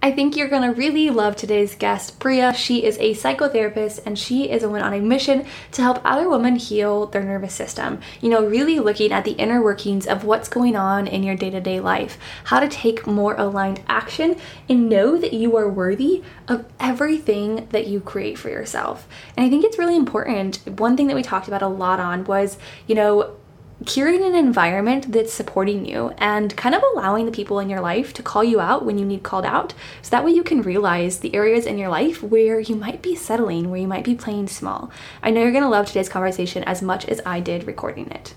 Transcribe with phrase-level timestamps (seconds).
[0.00, 2.54] I think you're gonna really love today's guest, Bria.
[2.54, 6.28] She is a psychotherapist and she is a woman on a mission to help other
[6.28, 7.98] women heal their nervous system.
[8.20, 11.50] You know, really looking at the inner workings of what's going on in your day
[11.50, 14.36] to day life, how to take more aligned action,
[14.68, 19.08] and know that you are worthy of everything that you create for yourself.
[19.36, 20.58] And I think it's really important.
[20.78, 23.36] One thing that we talked about a lot on was, you know,
[23.84, 28.12] curating an environment that's supporting you and kind of allowing the people in your life
[28.14, 29.72] to call you out when you need called out.
[30.02, 33.14] So that way you can realize the areas in your life where you might be
[33.14, 34.90] settling, where you might be playing small.
[35.22, 38.34] I know you're going to love today's conversation as much as I did recording it.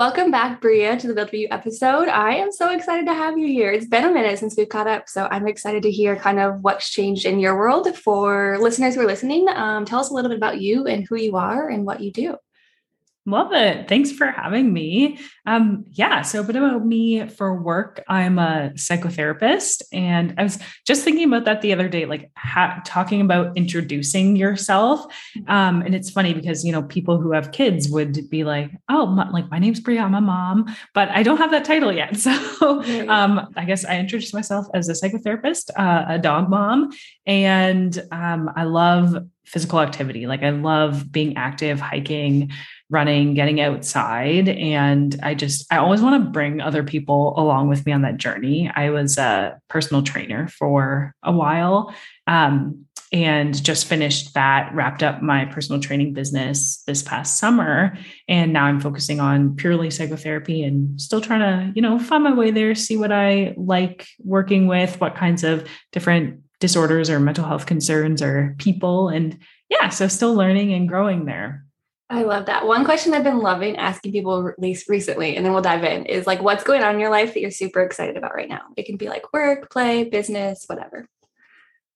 [0.00, 2.08] Welcome back, Bria, to the Build For You episode.
[2.08, 3.70] I am so excited to have you here.
[3.70, 6.62] It's been a minute since we've caught up, so I'm excited to hear kind of
[6.62, 7.94] what's changed in your world.
[7.94, 11.16] For listeners who are listening, um, tell us a little bit about you and who
[11.16, 12.36] you are and what you do.
[13.26, 13.86] Love it.
[13.86, 15.18] Thanks for having me.
[15.44, 18.02] Um, yeah, so a bit about me for work.
[18.08, 22.80] I'm a psychotherapist, and I was just thinking about that the other day, like ha-
[22.86, 25.04] talking about introducing yourself.
[25.48, 29.04] Um, and it's funny because you know people who have kids would be like, "Oh,
[29.04, 32.16] my, like my name's Bria, I'm a mom," but I don't have that title yet.
[32.60, 36.90] So um, I guess I introduced myself as a psychotherapist, uh, a dog mom,
[37.26, 40.26] and um, I love physical activity.
[40.26, 42.52] Like I love being active, hiking
[42.90, 44.48] running, getting outside.
[44.48, 48.16] And I just, I always want to bring other people along with me on that
[48.16, 48.70] journey.
[48.74, 51.94] I was a personal trainer for a while
[52.26, 57.96] um, and just finished that, wrapped up my personal training business this past summer.
[58.28, 62.34] And now I'm focusing on purely psychotherapy and still trying to, you know, find my
[62.34, 67.44] way there, see what I like working with, what kinds of different disorders or mental
[67.44, 69.08] health concerns or people.
[69.08, 69.38] And
[69.68, 71.64] yeah, so still learning and growing there.
[72.12, 72.66] I love that.
[72.66, 76.06] One question I've been loving asking people at least recently, and then we'll dive in,
[76.06, 78.62] is like, what's going on in your life that you're super excited about right now?
[78.76, 81.06] It can be like work, play, business, whatever.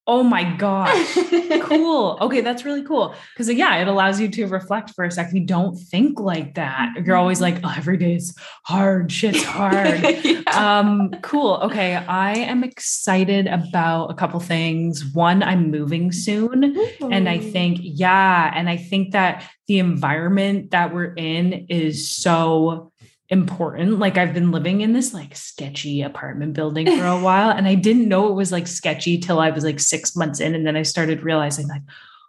[0.07, 1.15] Oh my gosh.
[1.63, 2.19] cool.
[2.25, 3.15] Okay, that's really cool.
[3.33, 5.37] Because yeah, it allows you to reflect for a second.
[5.37, 6.95] You don't think like that.
[7.05, 8.35] You're always like, oh, every day is
[8.65, 9.11] hard.
[9.11, 10.01] Shit's hard.
[10.25, 10.43] yeah.
[10.55, 11.55] Um, cool.
[11.63, 11.97] Okay.
[11.97, 15.05] I am excited about a couple things.
[15.13, 16.65] One, I'm moving soon.
[16.65, 17.11] Ooh.
[17.11, 18.53] And I think, yeah.
[18.55, 22.93] And I think that the environment that we're in is so
[23.35, 23.99] important.
[23.99, 27.75] Like I've been living in this like sketchy apartment building for a while and I
[27.75, 30.77] didn't know it was like sketchy till I was like 6 months in and then
[30.77, 31.83] I started realizing like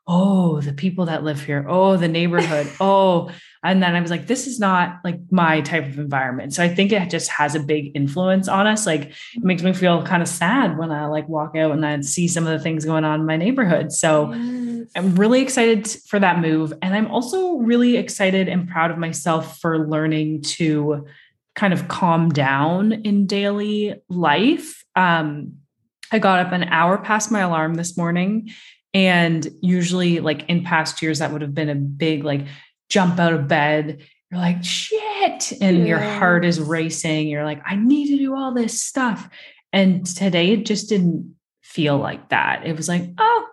[0.07, 3.31] oh, the people that live here, oh, the neighborhood, oh,
[3.63, 6.53] and then I was like this is not like my type of environment.
[6.53, 8.85] So I think it just has a big influence on us.
[8.85, 12.01] Like it makes me feel kind of sad when I like walk out and I
[12.01, 13.91] see some of the things going on in my neighborhood.
[13.91, 14.33] So.
[14.95, 19.59] I'm really excited for that move and I'm also really excited and proud of myself
[19.59, 21.07] for learning to
[21.55, 24.83] kind of calm down in daily life.
[24.95, 25.53] Um,
[26.11, 28.49] I got up an hour past my alarm this morning
[28.95, 32.47] and usually, like in past years, that would have been a big, like,
[32.87, 34.01] jump out of bed.
[34.31, 35.51] You're like, shit.
[35.59, 35.85] And yeah.
[35.85, 37.27] your heart is racing.
[37.27, 39.29] You're like, I need to do all this stuff.
[39.73, 42.65] And today it just didn't feel like that.
[42.65, 43.47] It was like, oh,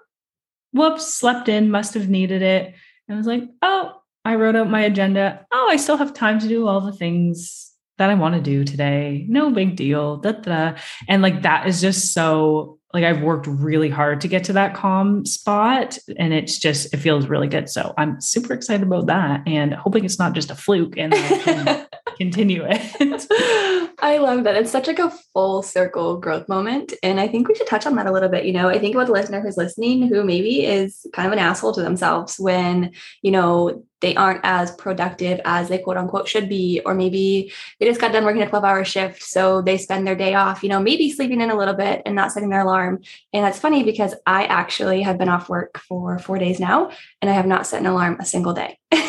[0.73, 2.75] whoops, slept in, must have needed it.
[3.09, 5.47] And I was like, oh, I wrote out my agenda.
[5.53, 8.65] Oh, I still have time to do all the things that I want to do
[8.65, 9.27] today.
[9.29, 10.17] No big deal.
[10.17, 10.75] Da, da.
[11.09, 14.75] And like that is just so like I've worked really hard to get to that
[14.75, 17.69] calm spot and it's just it feels really good.
[17.69, 21.13] So I'm super excited about that and hoping it's not just a fluke and
[22.19, 23.27] continue it.
[24.03, 24.57] I love that.
[24.57, 26.93] It's such like a full circle growth moment.
[27.05, 28.45] And I think we should touch on that a little bit.
[28.45, 31.39] You know, I think about the listener who's listening who maybe is kind of an
[31.39, 36.49] asshole to themselves when, you know, they aren't as productive as they quote unquote should
[36.49, 39.23] be, or maybe they just got done working a 12 hour shift.
[39.23, 42.15] So they spend their day off, you know, maybe sleeping in a little bit and
[42.15, 43.01] not setting their alarm.
[43.33, 46.91] And that's funny because I actually have been off work for four days now
[47.23, 48.79] and I have not set an alarm a single day.
[48.93, 49.03] and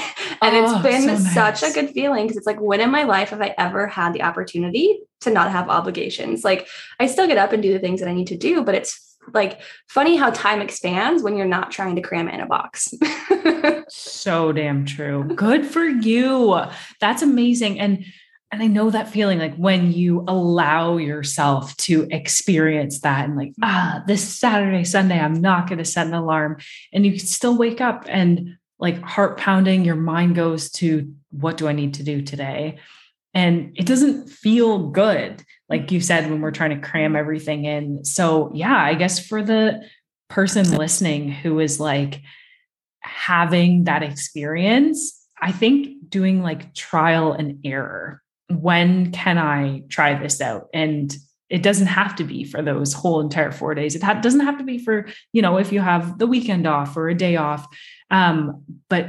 [0.56, 1.34] oh, it's been so nice.
[1.60, 4.14] such a good feeling because it's like, when in my life have I ever had
[4.14, 6.44] the opportunity to not have obligations?
[6.44, 6.68] Like,
[7.00, 9.13] I still get up and do the things that I need to do, but it's
[9.34, 12.94] like funny how time expands when you're not trying to cram it in a box.
[13.90, 15.24] so damn true.
[15.36, 16.60] Good for you.
[17.00, 17.80] That's amazing.
[17.80, 18.06] And
[18.54, 23.54] and I know that feeling like when you allow yourself to experience that and like,
[23.64, 26.58] ah, this Saturday, Sunday, I'm not going to set an alarm.
[26.94, 31.58] And you can still wake up and like heart pounding, your mind goes to, what
[31.58, 32.78] do I need to do today?
[33.34, 35.44] And it doesn't feel good,
[35.74, 38.06] like you said, when we're trying to cram everything in.
[38.06, 39.82] So, yeah, I guess for the
[40.30, 42.22] person listening who is like
[43.00, 50.42] having that experience, I think doing like trial and error when can I try this
[50.42, 50.68] out?
[50.76, 51.12] And
[51.50, 53.96] it doesn't have to be for those whole entire four days.
[53.96, 56.96] It ha- doesn't have to be for, you know, if you have the weekend off
[56.96, 57.66] or a day off.
[58.12, 59.08] Um, but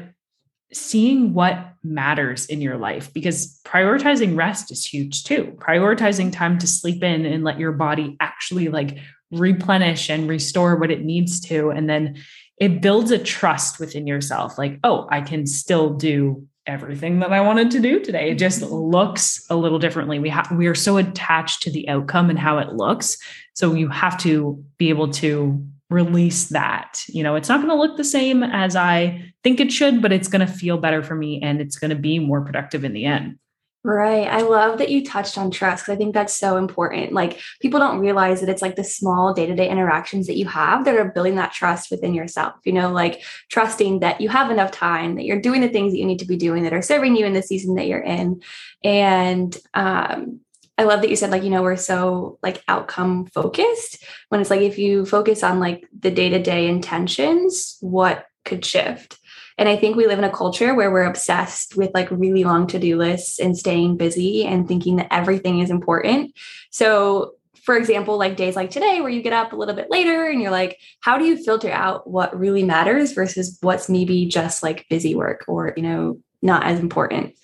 [0.74, 5.54] seeing what matters in your life because prioritizing rest is huge too.
[5.58, 8.98] Prioritizing time to sleep in and let your body actually like
[9.30, 11.70] replenish and restore what it needs to.
[11.70, 12.16] And then
[12.58, 17.40] it builds a trust within yourself like, oh, I can still do everything that I
[17.40, 18.30] wanted to do today.
[18.30, 18.74] It just mm-hmm.
[18.74, 20.18] looks a little differently.
[20.18, 23.18] We have we are so attached to the outcome and how it looks.
[23.54, 27.02] So you have to be able to release that.
[27.08, 30.12] You know, it's not going to look the same as I think it should, but
[30.12, 32.92] it's going to feel better for me and it's going to be more productive in
[32.92, 33.38] the end.
[33.86, 34.26] Right.
[34.26, 37.12] I love that you touched on trust because I think that's so important.
[37.12, 40.46] Like people don't realize that it's like the small day to day interactions that you
[40.46, 44.50] have that are building that trust within yourself, you know, like trusting that you have
[44.50, 46.80] enough time, that you're doing the things that you need to be doing that are
[46.80, 48.40] serving you in the season that you're in.
[48.82, 50.40] And, um,
[50.76, 54.50] I love that you said like you know we're so like outcome focused when it's
[54.50, 59.18] like if you focus on like the day-to-day intentions what could shift
[59.56, 62.66] and I think we live in a culture where we're obsessed with like really long
[62.68, 66.34] to do lists and staying busy and thinking that everything is important.
[66.70, 70.26] So, for example, like days like today, where you get up a little bit later
[70.26, 74.62] and you're like, how do you filter out what really matters versus what's maybe just
[74.62, 77.34] like busy work or, you know, not as important?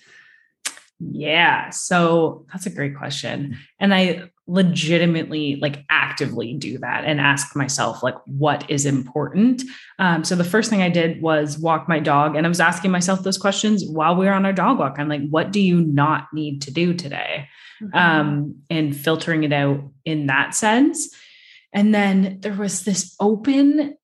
[1.09, 1.69] Yeah.
[1.71, 3.57] So that's a great question.
[3.79, 9.63] And I legitimately like actively do that and ask myself like what is important
[9.97, 12.91] um, so the first thing i did was walk my dog and i was asking
[12.91, 15.79] myself those questions while we were on our dog walk i'm like what do you
[15.79, 17.47] not need to do today
[17.81, 17.95] mm-hmm.
[17.95, 21.15] um, and filtering it out in that sense
[21.71, 23.95] and then there was this open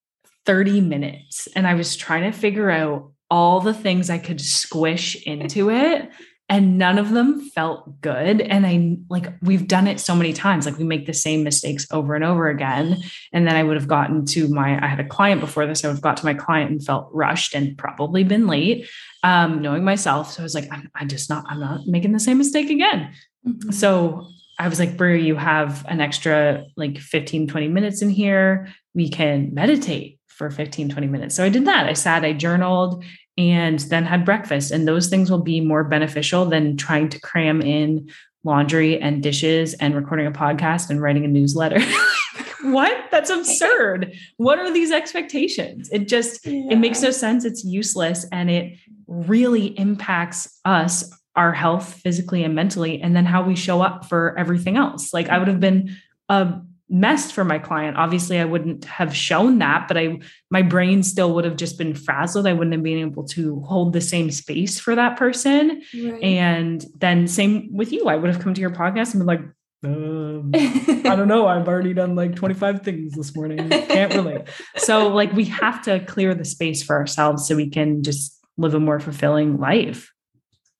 [0.45, 5.21] 30 minutes and i was trying to figure out all the things i could squish
[5.25, 6.09] into it
[6.49, 8.39] and none of them felt good.
[8.41, 10.65] And i like we've done it so many times.
[10.65, 12.97] Like we make the same mistakes over and over again.
[13.33, 15.83] And then i would have gotten to my i had a client before this.
[15.83, 18.89] I would have got to my client and felt rushed and probably been late
[19.23, 20.31] um, knowing myself.
[20.31, 23.13] So i was like i'm, I'm just not i'm not making the same mistake again.
[23.47, 23.71] Mm-hmm.
[23.71, 24.27] so
[24.59, 28.73] i was like brie you have an extra like 15 20 minutes in here.
[28.93, 31.35] We can meditate for 15 20 minutes.
[31.35, 31.87] So i did that.
[31.87, 33.03] I sat i journaled
[33.37, 34.71] and then had breakfast.
[34.71, 38.09] And those things will be more beneficial than trying to cram in
[38.43, 41.79] laundry and dishes and recording a podcast and writing a newsletter.
[42.63, 43.05] what?
[43.11, 44.13] That's absurd.
[44.37, 45.89] What are these expectations?
[45.91, 46.71] It just yeah.
[46.71, 47.45] it makes no sense.
[47.45, 53.43] It's useless and it really impacts us, our health physically and mentally and then how
[53.43, 55.13] we show up for everything else.
[55.13, 55.39] Like I mm-hmm.
[55.39, 55.95] would have been
[56.29, 60.17] a messed for my client obviously i wouldn't have shown that but i
[60.49, 63.91] my brain still would have just been frazzled i wouldn't have been able to hold
[63.91, 66.23] the same space for that person right.
[66.23, 69.41] and then same with you i would have come to your podcast and been like
[69.83, 71.47] um, I don't know.
[71.47, 73.69] I've already done like 25 things this morning.
[73.69, 74.41] Can't relate.
[74.77, 78.73] So, like, we have to clear the space for ourselves so we can just live
[78.73, 80.11] a more fulfilling life.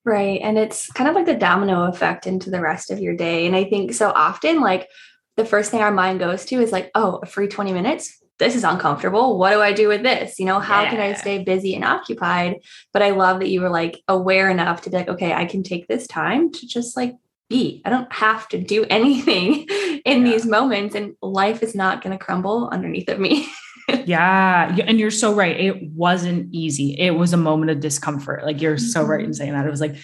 [0.06, 0.40] Right.
[0.42, 3.46] And it's kind of like the domino effect into the rest of your day.
[3.46, 4.88] And I think so often, like,
[5.38, 8.22] the first thing our mind goes to is like, oh, a free 20 minutes.
[8.39, 9.39] This is uncomfortable.
[9.39, 10.38] What do I do with this?
[10.38, 10.89] You know, how yeah.
[10.89, 12.58] can I stay busy and occupied?
[12.94, 15.63] But I love that you were like aware enough to be like, okay, I can
[15.63, 17.15] take this time to just like
[17.50, 17.82] be.
[17.86, 19.65] I don't have to do anything
[20.06, 20.32] in yeah.
[20.32, 23.48] these moments, and life is not going to crumble underneath of me.
[24.06, 24.75] yeah.
[24.86, 25.60] And you're so right.
[25.60, 26.96] It wasn't easy.
[27.00, 28.44] It was a moment of discomfort.
[28.46, 29.34] Like you're so right in mm-hmm.
[29.34, 29.65] saying that.
[29.65, 29.96] It was like,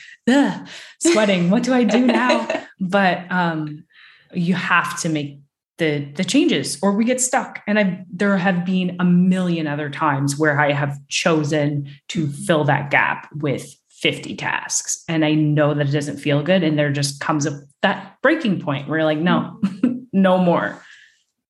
[1.02, 1.50] sweating.
[1.50, 2.48] what do I do now?
[2.80, 3.86] But um,
[4.34, 5.40] you have to make
[5.78, 7.62] the the changes or we get stuck.
[7.68, 12.44] And i there have been a million other times where i have chosen to mm-hmm.
[12.44, 15.04] fill that gap with 50 tasks.
[15.08, 18.62] And i know that it doesn't feel good and there just comes a that breaking
[18.62, 20.00] point where you're like no mm-hmm.
[20.14, 20.82] no more.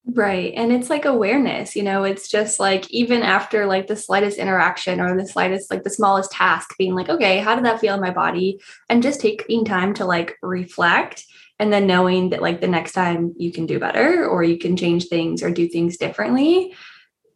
[0.05, 0.51] Right.
[0.57, 5.01] And it's like awareness you know it's just like even after like the slightest interaction
[5.01, 8.01] or the slightest like the smallest task being like okay how did that feel in
[8.01, 8.61] my body?
[8.89, 11.25] And just taking time to like reflect
[11.63, 14.75] and then knowing that like the next time you can do better or you can
[14.75, 16.75] change things or do things differently.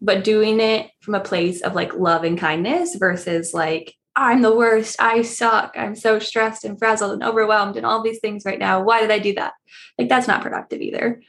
[0.01, 4.53] But doing it from a place of like love and kindness versus like i'm the
[4.53, 4.97] worst.
[4.99, 5.75] I suck.
[5.77, 8.83] I'm so stressed and frazzled and overwhelmed and all these things right now.
[8.83, 9.53] Why did i do that?
[9.97, 11.21] Like that's not productive either.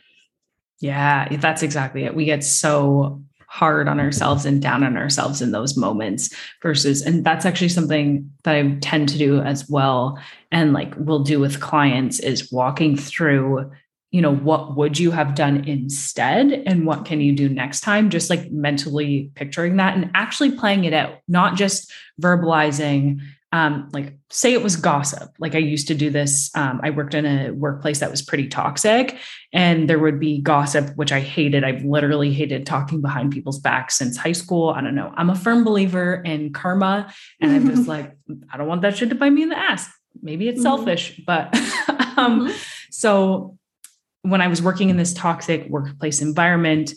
[0.81, 2.17] Yeah that's exactly it.
[2.17, 7.25] We get so hard on ourselves and down on ourselves in those moments versus and
[7.25, 10.19] that's actually something that I tend to do as well
[10.53, 13.71] and like we'll do with clients is walking through
[14.11, 18.09] you know what would you have done instead and what can you do next time?
[18.09, 24.15] Just like mentally picturing that and actually playing it out not just verbalizing um, like
[24.31, 25.31] say it was gossip.
[25.39, 26.51] Like I used to do this.
[26.55, 29.17] Um, I worked in a workplace that was pretty toxic,
[29.53, 31.65] and there would be gossip, which I hated.
[31.65, 34.71] I've literally hated talking behind people's backs since high school.
[34.71, 35.13] I don't know.
[35.17, 38.17] I'm a firm believer in karma, and I'm just like,
[38.53, 39.89] I don't want that shit to bite me in the ass.
[40.21, 40.65] Maybe it's mm-hmm.
[40.65, 41.55] selfish, but
[42.19, 42.57] um, mm-hmm.
[42.91, 43.57] so
[44.23, 46.93] when I was working in this toxic workplace environment,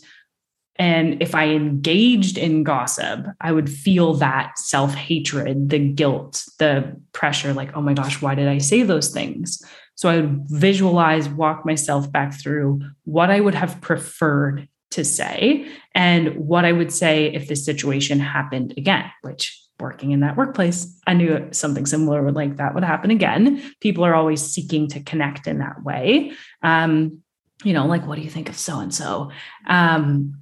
[0.81, 6.99] and if I engaged in gossip, I would feel that self hatred, the guilt, the
[7.13, 9.61] pressure like, oh my gosh, why did I say those things?
[9.93, 15.67] So I would visualize, walk myself back through what I would have preferred to say
[15.93, 20.99] and what I would say if this situation happened again, which working in that workplace,
[21.05, 23.61] I knew something similar would like that would happen again.
[23.81, 26.31] People are always seeking to connect in that way.
[26.63, 27.21] Um,
[27.63, 29.31] you know, like, what do you think of so and so?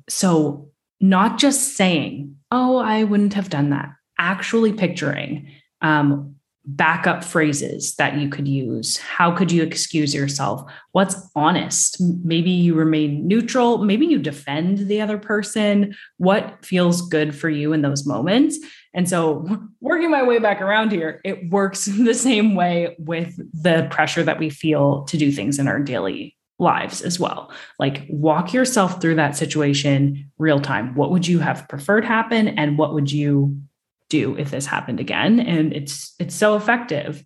[0.09, 0.69] So,
[1.01, 5.49] not just saying, oh, I wouldn't have done that, actually picturing
[5.81, 6.35] um,
[6.65, 8.97] backup phrases that you could use.
[8.97, 10.69] How could you excuse yourself?
[10.91, 12.01] What's honest?
[12.23, 13.79] Maybe you remain neutral.
[13.79, 15.95] Maybe you defend the other person.
[16.17, 18.59] What feels good for you in those moments?
[18.93, 19.45] And so,
[19.81, 24.39] working my way back around here, it works the same way with the pressure that
[24.39, 27.51] we feel to do things in our daily lives as well.
[27.79, 30.93] Like walk yourself through that situation real time.
[30.95, 33.61] What would you have preferred happen and what would you
[34.09, 35.39] do if this happened again?
[35.39, 37.23] And it's it's so effective.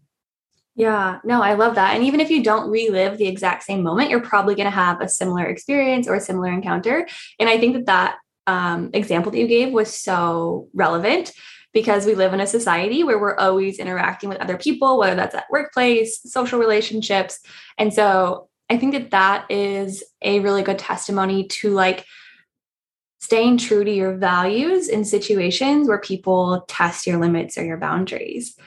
[0.75, 1.95] Yeah, no, I love that.
[1.95, 5.01] And even if you don't relive the exact same moment, you're probably going to have
[5.01, 7.07] a similar experience or a similar encounter.
[7.39, 11.31] And I think that that um, example that you gave was so relevant
[11.73, 15.35] because we live in a society where we're always interacting with other people, whether that's
[15.35, 17.39] at workplace, social relationships.
[17.77, 22.07] And so I think that that is a really good testimony to like
[23.19, 28.57] staying true to your values in situations where people test your limits or your boundaries.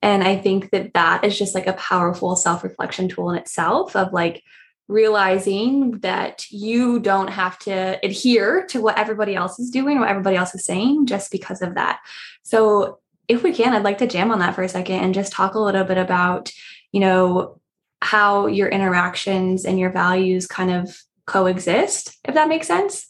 [0.00, 3.94] And I think that that is just like a powerful self reflection tool in itself
[3.94, 4.42] of like
[4.88, 10.36] realizing that you don't have to adhere to what everybody else is doing, what everybody
[10.36, 12.00] else is saying, just because of that.
[12.44, 12.98] So,
[13.28, 15.54] if we can, I'd like to jam on that for a second and just talk
[15.54, 16.50] a little bit about,
[16.92, 17.59] you know,
[18.02, 23.08] how your interactions and your values kind of coexist, if that makes sense.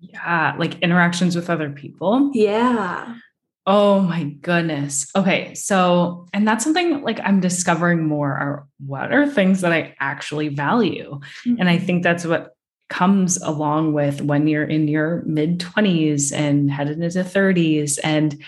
[0.00, 2.30] Yeah, like interactions with other people.
[2.34, 3.16] Yeah.
[3.66, 5.10] Oh my goodness.
[5.14, 5.54] Okay.
[5.54, 10.48] So, and that's something like I'm discovering more are what are things that I actually
[10.48, 11.20] value?
[11.46, 11.60] Mm-hmm.
[11.60, 11.86] And I mm-hmm.
[11.86, 12.54] think that's what
[12.88, 18.42] comes along with when you're in your mid 20s and headed into 30s and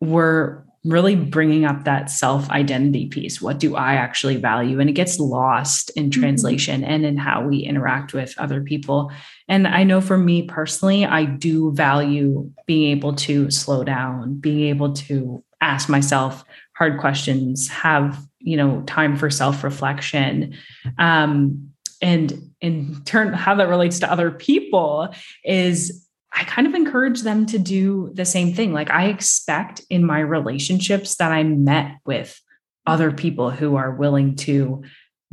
[0.00, 3.40] we're really bringing up that self identity piece.
[3.40, 4.80] What do I actually value?
[4.80, 6.20] And it gets lost in mm-hmm.
[6.20, 6.90] translation mm-hmm.
[6.90, 9.12] and in how we interact with other people.
[9.48, 14.68] And I know for me personally, I do value being able to slow down, being
[14.68, 16.44] able to ask myself
[16.74, 20.54] hard questions, have, you know, time for self reflection.
[20.98, 21.72] Um,
[22.02, 27.46] and in turn, how that relates to other people is I kind of encourage them
[27.46, 28.72] to do the same thing.
[28.72, 32.40] Like I expect in my relationships that I'm met with
[32.86, 34.82] other people who are willing to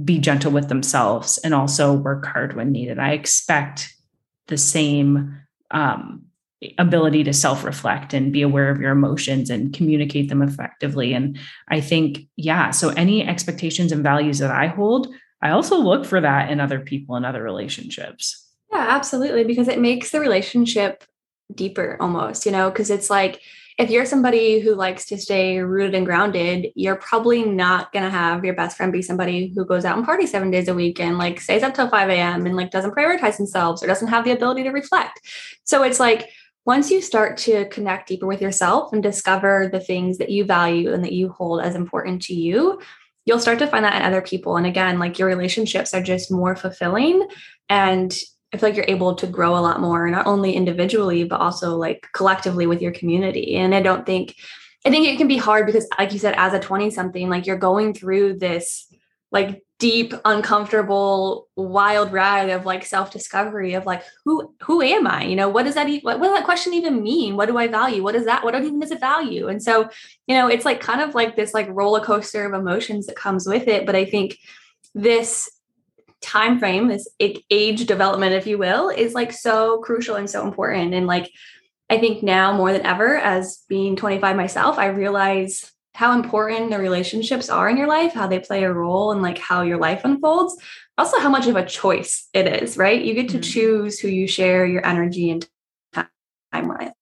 [0.03, 2.99] be gentle with themselves and also work hard when needed.
[2.99, 3.93] I expect
[4.47, 5.39] the same
[5.71, 6.23] um,
[6.77, 11.13] ability to self reflect and be aware of your emotions and communicate them effectively.
[11.13, 11.39] And
[11.69, 15.07] I think, yeah, so any expectations and values that I hold,
[15.41, 18.46] I also look for that in other people and other relationships.
[18.77, 19.43] Yeah, absolutely.
[19.43, 21.03] Because it makes the relationship
[21.53, 23.41] deeper almost, you know, because it's like
[23.79, 28.11] if you're somebody who likes to stay rooted and grounded, you're probably not going to
[28.11, 30.99] have your best friend be somebody who goes out and party seven days a week
[30.99, 32.45] and like stays up till 5 a.m.
[32.45, 35.21] and like doesn't prioritize themselves or doesn't have the ability to reflect.
[35.63, 36.29] So it's like
[36.65, 40.93] once you start to connect deeper with yourself and discover the things that you value
[40.93, 42.79] and that you hold as important to you,
[43.25, 44.55] you'll start to find that in other people.
[44.55, 47.27] And again, like your relationships are just more fulfilling
[47.69, 48.15] and
[48.53, 51.75] I feel like you're able to grow a lot more, not only individually, but also
[51.75, 53.55] like collectively with your community.
[53.55, 54.35] And I don't think,
[54.85, 57.45] I think it can be hard because, like you said, as a 20 something, like
[57.45, 58.87] you're going through this
[59.31, 65.23] like deep uncomfortable wild ride of like self-discovery of like who who am i?
[65.23, 67.35] You know what does that what, what does that question even mean?
[67.35, 68.01] What do i value?
[68.01, 69.49] What is that what even does it value?
[69.49, 69.89] And so
[70.25, 73.45] you know it's like kind of like this like roller coaster of emotions that comes
[73.47, 73.85] with it.
[73.85, 74.37] But i think
[74.95, 75.49] this
[76.21, 80.93] time frame this age development if you will is like so crucial and so important
[80.93, 81.31] and like
[81.89, 86.77] i think now more than ever as being 25 myself i realize how important the
[86.77, 90.01] relationships are in your life, how they play a role and like how your life
[90.03, 90.55] unfolds,
[90.95, 93.03] also how much of a choice it is, right?
[93.03, 93.41] You get to mm-hmm.
[93.41, 95.49] choose who you share your energy and
[95.93, 96.93] time with.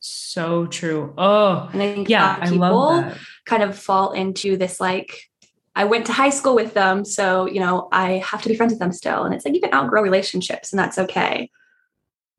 [0.00, 1.14] So true.
[1.16, 3.18] Oh, and I think yeah, I love that.
[3.46, 5.30] kind of fall into this like
[5.74, 8.72] I went to high school with them, so you know I have to be friends
[8.72, 11.50] with them still, and it's like you can outgrow relationships, and that's okay.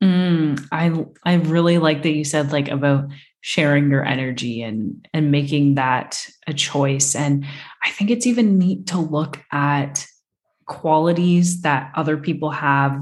[0.02, 3.08] Mm, I I really like that you said like about
[3.40, 7.44] sharing your energy and and making that a choice and
[7.84, 10.06] i think it's even neat to look at
[10.64, 12.98] qualities that other people have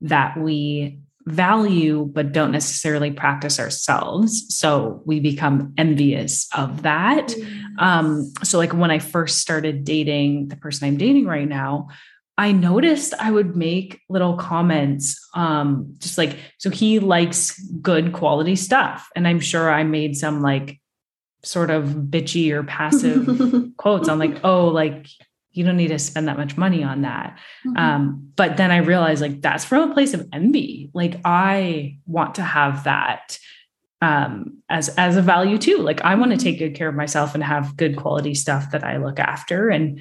[0.00, 4.46] that we value but don't necessarily practice ourselves.
[4.48, 7.34] So we become envious of that.
[7.78, 11.88] Um so like when i first started dating the person i'm dating right now
[12.36, 18.56] I noticed I would make little comments, um, just like, so he likes good quality
[18.56, 19.08] stuff.
[19.14, 20.80] And I'm sure I made some like
[21.44, 23.28] sort of bitchy or passive
[23.76, 24.08] quotes.
[24.08, 25.06] On like, oh, like,
[25.54, 27.38] you don't need to spend that much money on that.
[27.66, 27.76] Mm-hmm.
[27.76, 30.90] Um, but then I realized like that's from a place of envy.
[30.92, 33.38] Like I want to have that
[34.02, 35.78] um, as as a value too.
[35.78, 38.84] Like I want to take good care of myself and have good quality stuff that
[38.84, 39.70] I look after.
[39.70, 40.00] And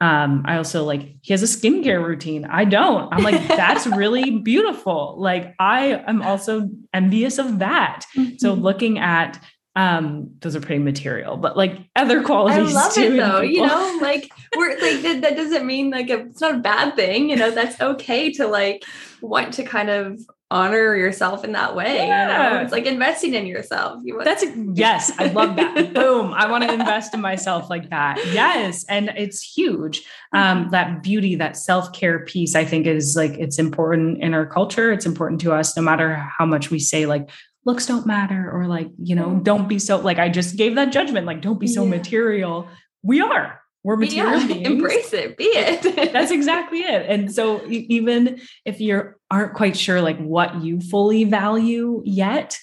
[0.00, 2.44] um, I also like he has a skincare routine.
[2.44, 3.12] I don't.
[3.12, 5.16] I'm like, that's really beautiful.
[5.18, 8.04] Like I am also envious of that.
[8.16, 8.36] Mm-hmm.
[8.38, 9.38] So looking at
[9.74, 13.98] um those are pretty material but like other qualities i love it though you know
[14.02, 17.36] like we're like that, that doesn't mean like a, it's not a bad thing you
[17.36, 18.84] know that's okay to like
[19.22, 20.20] want to kind of
[20.52, 21.96] honor yourself in that way.
[22.06, 22.50] Yeah.
[22.50, 24.00] You know, it's like investing in yourself.
[24.04, 25.92] You want- That's a, yes, I love that.
[25.94, 26.32] Boom.
[26.34, 28.18] I want to invest in myself like that.
[28.32, 28.84] Yes.
[28.88, 30.04] And it's huge.
[30.32, 30.70] Um, mm-hmm.
[30.70, 34.92] that beauty, that self-care piece, I think is like it's important in our culture.
[34.92, 37.30] It's important to us, no matter how much we say, like,
[37.64, 39.42] looks don't matter, or like, you know, mm-hmm.
[39.42, 41.90] don't be so like I just gave that judgment, like, don't be so yeah.
[41.90, 42.68] material.
[43.02, 44.66] We are we're material yeah, beings.
[44.66, 46.12] Embrace it, be it.
[46.12, 47.06] That's exactly it.
[47.08, 52.58] And so even if you aren't quite sure like what you fully value yet,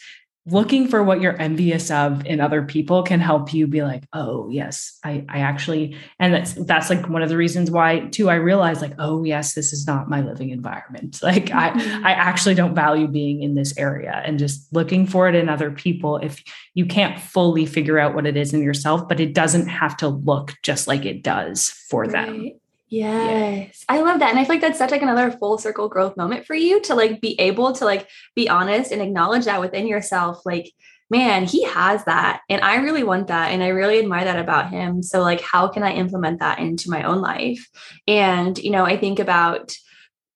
[0.45, 4.49] looking for what you're envious of in other people can help you be like oh
[4.49, 8.35] yes i i actually and that's that's like one of the reasons why too i
[8.35, 12.05] realized like oh yes this is not my living environment like mm-hmm.
[12.05, 15.49] i i actually don't value being in this area and just looking for it in
[15.49, 16.41] other people if
[16.73, 20.07] you can't fully figure out what it is in yourself but it doesn't have to
[20.07, 22.11] look just like it does for right.
[22.11, 22.51] them
[22.89, 23.85] Yes.
[23.89, 23.95] Yeah.
[23.95, 24.31] I love that.
[24.31, 26.95] And I feel like that's such like another full circle growth moment for you to
[26.95, 30.45] like be able to like be honest and acknowledge that within yourself.
[30.45, 30.71] Like,
[31.09, 32.41] man, he has that.
[32.49, 33.51] And I really want that.
[33.51, 35.03] And I really admire that about him.
[35.03, 37.67] So like how can I implement that into my own life?
[38.07, 39.75] And, you know, I think about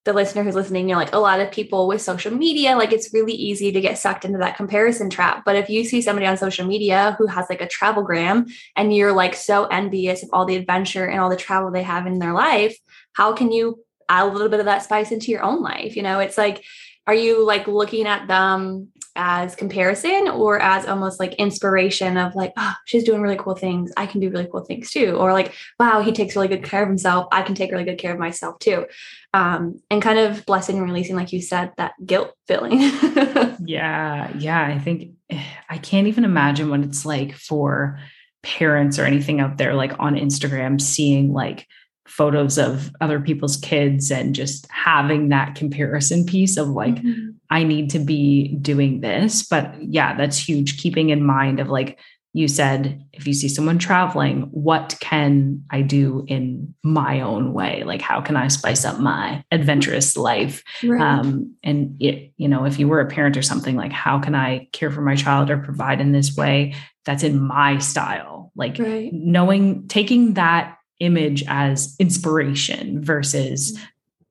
[0.04, 2.92] the listener who's listening, you know, like a lot of people with social media, like
[2.92, 5.44] it's really easy to get sucked into that comparison trap.
[5.46, 8.94] But if you see somebody on social media who has like a travel gram and
[8.94, 12.18] you're like so envious of all the adventure and all the travel they have in
[12.18, 12.76] their life,
[13.14, 15.96] how can you add a little bit of that spice into your own life?
[15.96, 16.62] You know, it's like,
[17.06, 22.52] are you like looking at them as comparison or as almost like inspiration of like,
[22.56, 23.92] oh, she's doing really cool things.
[23.96, 25.16] I can do really cool things too.
[25.16, 27.28] Or like, wow, he takes really good care of himself.
[27.30, 28.86] I can take really good care of myself too.
[29.32, 32.80] Um, and kind of blessing and releasing, like you said, that guilt feeling.
[33.64, 34.32] yeah.
[34.36, 34.66] Yeah.
[34.66, 35.12] I think
[35.70, 38.00] I can't even imagine what it's like for
[38.42, 41.66] parents or anything out there, like on Instagram, seeing like,
[42.06, 47.30] photos of other people's kids and just having that comparison piece of like mm-hmm.
[47.50, 51.98] i need to be doing this but yeah that's huge keeping in mind of like
[52.34, 57.82] you said if you see someone traveling what can i do in my own way
[57.84, 61.00] like how can i spice up my adventurous life right.
[61.00, 64.34] um, and it you know if you were a parent or something like how can
[64.34, 66.74] i care for my child or provide in this way
[67.06, 69.10] that's in my style like right.
[69.12, 73.78] knowing taking that image as inspiration versus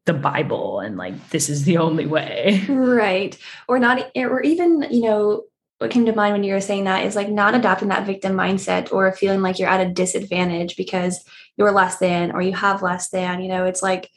[0.06, 2.66] the Bible and like this is the only way.
[2.68, 3.38] Right.
[3.68, 5.44] Or not or even, you know,
[5.80, 8.34] what came to mind when you were saying that is like not adopting that victim
[8.34, 11.24] mindset or feeling like you're at a disadvantage because
[11.58, 14.10] you're less than or you have less than, you know, it's like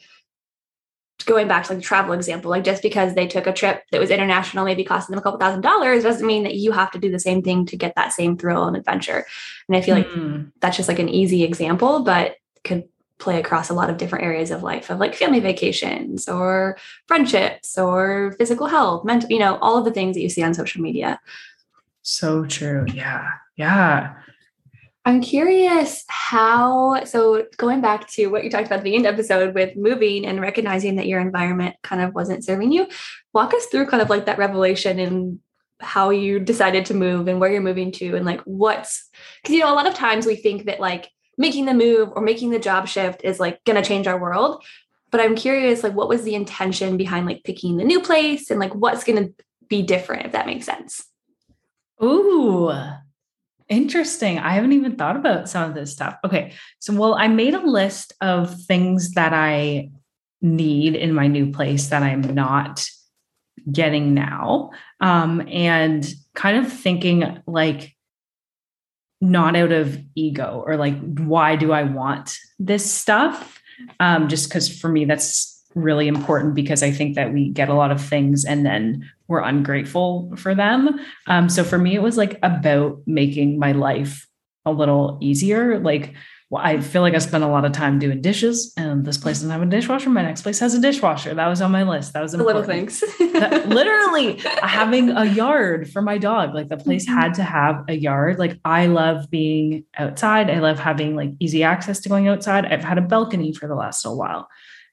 [1.25, 3.99] going back to like the travel example, like just because they took a trip that
[3.99, 6.99] was international, maybe costing them a couple thousand dollars, doesn't mean that you have to
[6.99, 9.25] do the same thing to get that same thrill and adventure.
[9.67, 10.51] And I feel like mm.
[10.61, 12.83] that's just like an easy example, but could
[13.19, 16.77] play across a lot of different areas of life of like family vacations or
[17.07, 20.53] friendships or physical health mental you know all of the things that you see on
[20.53, 21.19] social media.
[22.03, 22.85] So true.
[22.93, 23.31] Yeah.
[23.57, 24.13] Yeah.
[25.03, 29.53] I'm curious how so going back to what you talked about at the end episode
[29.53, 32.87] with moving and recognizing that your environment kind of wasn't serving you
[33.33, 35.39] walk us through kind of like that revelation and
[35.79, 39.09] how you decided to move and where you're moving to and like what's
[39.41, 42.21] because you know a lot of times we think that like making the move or
[42.21, 44.63] making the job shift is like going to change our world.
[45.09, 48.59] But i'm curious like what was the intention behind like picking the new place and
[48.59, 49.33] like what's going to
[49.69, 51.05] be different if that makes sense?
[52.03, 52.71] Ooh
[53.69, 54.39] interesting.
[54.39, 56.17] I haven't even thought about some of this stuff.
[56.23, 59.89] Okay so well i made a list of things that i
[60.41, 62.87] need in my new place that i'm not
[63.71, 64.69] getting now
[65.01, 67.96] um, and kind of thinking like
[69.19, 73.61] not out of ego or like why do i want this stuff?
[73.99, 77.73] Um, just because for me that's really important because i think that we get a
[77.73, 80.99] lot of things and then we're ungrateful for them.
[81.27, 84.27] Um, so for me it was like about making my life
[84.65, 85.79] a little easier.
[85.79, 86.13] Like
[86.49, 89.37] well, I feel like I spent a lot of time doing dishes, and this place
[89.37, 90.09] doesn't have a dishwasher.
[90.09, 91.33] My next place has a dishwasher.
[91.33, 92.13] That was on my list.
[92.13, 93.03] That was the little things.
[93.19, 96.53] literally having a yard for my dog.
[96.53, 97.19] Like the place mm-hmm.
[97.19, 98.39] had to have a yard.
[98.39, 100.49] Like I love being outside.
[100.49, 102.65] I love having like easy access to going outside.
[102.65, 104.47] I've had a balcony for the last little while.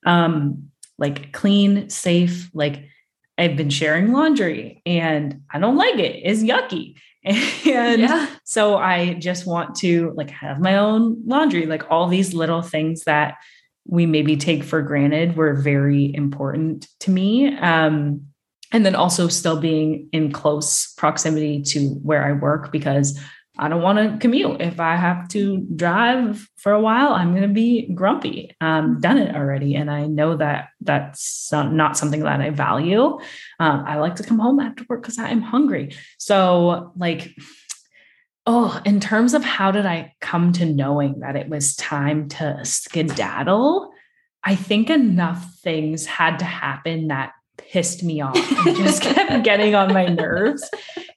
[0.05, 2.51] Um, like clean, safe.
[2.53, 2.89] Like
[3.39, 6.21] I've been sharing laundry, and I don't like it.
[6.25, 6.97] It's yucky.
[7.25, 8.29] And yeah.
[8.45, 13.05] so I just want to like have my own laundry, like all these little things
[13.05, 13.37] that
[13.87, 17.57] we maybe take for granted were very important to me.
[17.57, 18.27] Um,
[18.73, 23.19] and then also still being in close proximity to where I work because
[23.57, 24.61] I don't want to commute.
[24.61, 28.57] If I have to drive for a while, I'm going to be grumpy.
[28.61, 33.19] Um, done it already, and I know that that's not something that I value.
[33.61, 35.95] Um, I like to come home after work because I'm hungry.
[36.19, 37.33] So, like,
[38.45, 42.65] oh, in terms of how did I come to knowing that it was time to
[42.65, 43.93] skedaddle?
[44.43, 48.37] I think enough things had to happen that pissed me off
[48.67, 50.69] and just kept getting on my nerves.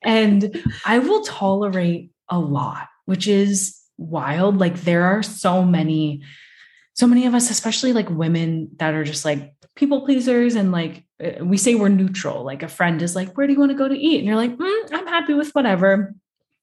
[0.04, 4.58] And I will tolerate a lot, which is wild.
[4.58, 6.22] Like there are so many,
[6.94, 11.06] so many of us, especially like women that are just like people pleasers and like
[11.24, 12.44] uh, we say we're neutral.
[12.44, 14.18] Like a friend is like, where do you want to go to eat?
[14.18, 16.14] And you're like, mm, I'm happy with whatever.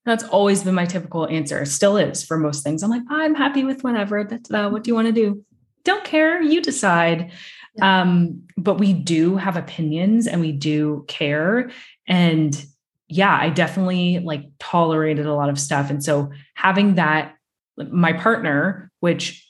[0.05, 1.65] That's always been my typical answer.
[1.65, 2.83] Still is for most things.
[2.83, 4.25] I'm like, I'm happy with whatever.
[4.25, 5.45] That's uh, what do you want to do?
[5.85, 6.43] Don't care.
[6.43, 7.33] You decide.
[7.77, 8.03] Yeah.
[8.03, 11.71] Um, but we do have opinions and we do care.
[12.07, 12.65] And
[13.15, 15.89] yeah, I definitely like tolerated a lot of stuff.
[15.89, 17.37] And so having that,
[17.77, 19.49] my partner, which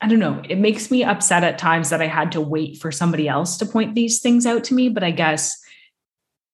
[0.00, 2.90] I don't know, it makes me upset at times that I had to wait for
[2.90, 4.88] somebody else to point these things out to me.
[4.88, 5.54] But I guess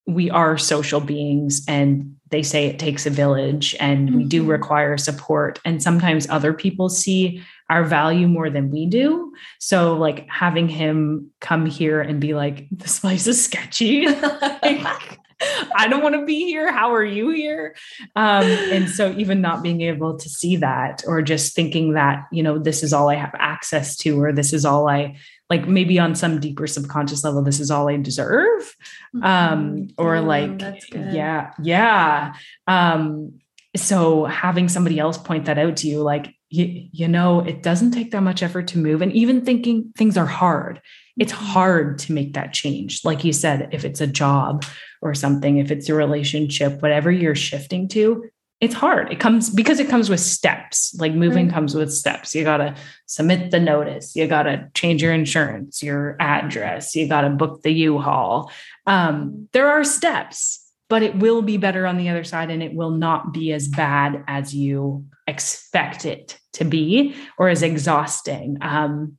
[0.08, 4.18] we are social beings and they say it takes a village and mm-hmm.
[4.18, 4.50] we do mm-hmm.
[4.50, 5.60] require support.
[5.64, 9.32] And sometimes other people see our value more than we do.
[9.60, 14.06] So, like having him come here and be like, this place is sketchy.
[14.62, 15.19] like,
[15.76, 16.72] I don't want to be here.
[16.72, 17.74] How are you here?
[18.16, 22.42] Um, and so, even not being able to see that, or just thinking that, you
[22.42, 25.16] know, this is all I have access to, or this is all I
[25.48, 28.76] like, maybe on some deeper subconscious level, this is all I deserve.
[29.14, 29.84] Um, mm-hmm.
[29.98, 32.34] or yeah, like, yeah, yeah.
[32.68, 33.40] Um,
[33.76, 37.92] so, having somebody else point that out to you, like, you, you know, it doesn't
[37.92, 39.02] take that much effort to move.
[39.02, 40.80] And even thinking things are hard,
[41.18, 41.44] it's mm-hmm.
[41.44, 43.04] hard to make that change.
[43.04, 44.64] Like you said, if it's a job
[45.00, 48.28] or something, if it's a relationship, whatever you're shifting to,
[48.60, 49.10] it's hard.
[49.10, 50.94] It comes because it comes with steps.
[50.98, 51.54] Like moving right.
[51.54, 52.34] comes with steps.
[52.34, 52.74] You got to
[53.06, 54.14] submit the notice.
[54.14, 56.94] You got to change your insurance, your address.
[56.94, 58.52] You got to book the U-Haul.
[58.86, 62.74] Um, there are steps, but it will be better on the other side and it
[62.74, 68.58] will not be as bad as you expect it to be or as exhausting.
[68.60, 69.16] Um,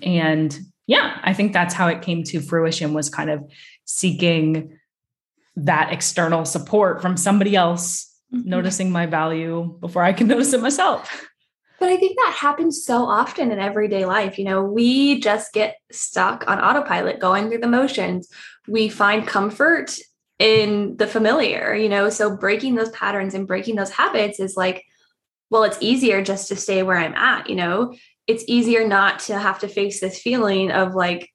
[0.00, 3.50] and yeah, I think that's how it came to fruition was kind of
[3.84, 4.78] seeking
[5.56, 8.48] that external support from somebody else mm-hmm.
[8.48, 11.26] noticing my value before I can notice it myself.
[11.78, 14.38] But I think that happens so often in everyday life.
[14.38, 18.28] You know, we just get stuck on autopilot going through the motions.
[18.68, 19.96] We find comfort
[20.38, 24.84] in the familiar, you know, so breaking those patterns and breaking those habits is like,
[25.50, 27.94] well, it's easier just to stay where I'm at, you know,
[28.26, 31.30] it's easier not to have to face this feeling of like,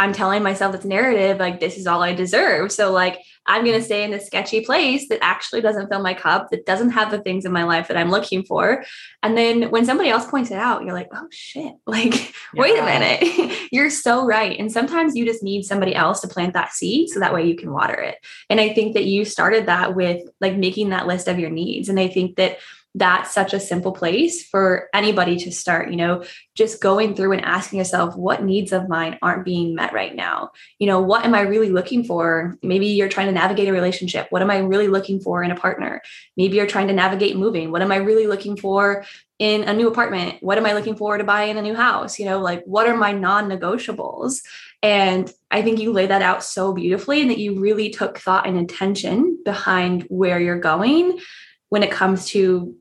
[0.00, 2.72] I'm telling myself this narrative, like, this is all I deserve.
[2.72, 3.84] So, like, I'm going to mm.
[3.84, 7.20] stay in this sketchy place that actually doesn't fill my cup, that doesn't have the
[7.20, 8.82] things in my life that I'm looking for.
[9.22, 12.32] And then when somebody else points it out, you're like, oh shit, like, yeah.
[12.54, 13.68] wait a minute.
[13.72, 14.58] you're so right.
[14.58, 17.54] And sometimes you just need somebody else to plant that seed so that way you
[17.54, 18.16] can water it.
[18.48, 21.90] And I think that you started that with like making that list of your needs.
[21.90, 22.58] And I think that
[22.94, 26.24] that's such a simple place for anybody to start, you know,
[26.56, 30.50] just going through and asking yourself what needs of mine aren't being met right now.
[30.80, 32.58] You know, what am I really looking for?
[32.62, 34.26] Maybe you're trying to navigate a relationship.
[34.30, 36.02] What am I really looking for in a partner?
[36.36, 37.70] Maybe you're trying to navigate moving.
[37.70, 39.04] What am I really looking for
[39.38, 40.36] in a new apartment?
[40.40, 42.18] What am I looking for to buy in a new house?
[42.18, 44.40] You know, like what are my non negotiables?
[44.82, 48.48] And I think you lay that out so beautifully and that you really took thought
[48.48, 51.20] and intention behind where you're going
[51.68, 52.74] when it comes to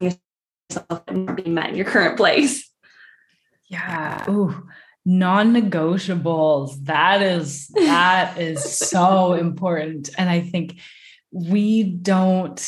[0.00, 2.70] yourself be met in your current place.
[3.68, 4.24] Yeah.
[4.30, 4.66] Ooh,
[5.04, 6.84] non-negotiables.
[6.84, 10.10] That is that is so important.
[10.16, 10.80] And I think
[11.32, 12.60] we don't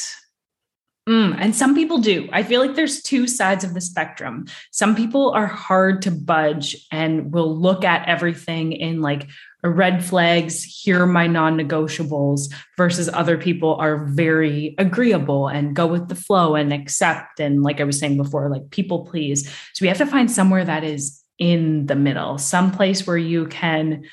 [1.09, 2.29] Mm, and some people do.
[2.33, 4.47] I feel like there's two sides of the spectrum.
[4.71, 9.27] Some people are hard to budge and will look at everything in like
[9.63, 15.87] red flags, here are my non negotiables, versus other people are very agreeable and go
[15.87, 17.41] with the flow and accept.
[17.41, 19.49] And like I was saying before, like people please.
[19.75, 23.47] So we have to find somewhere that is in the middle, some place where you
[23.47, 24.05] can,